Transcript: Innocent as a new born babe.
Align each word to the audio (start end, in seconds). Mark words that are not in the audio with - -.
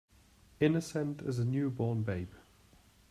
Innocent 0.59 1.21
as 1.21 1.37
a 1.37 1.45
new 1.45 1.69
born 1.69 2.01
babe. 2.01 2.31